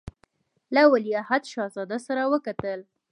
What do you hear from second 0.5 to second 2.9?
له ولیعهد شهزاده سره وکتل.